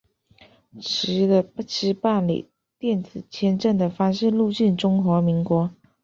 [0.81, 5.69] 持的需办理电子签证的方式入境中华民国。